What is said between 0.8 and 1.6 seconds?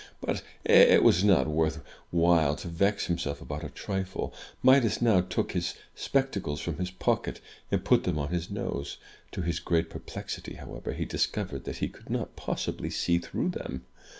was not